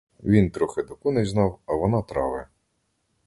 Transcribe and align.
Він 0.23 0.51
трохи 0.51 0.83
до 0.83 0.95
коней 0.95 1.25
знав, 1.25 1.59
а 1.65 1.73
вона 1.73 2.01
трави. 2.01 2.47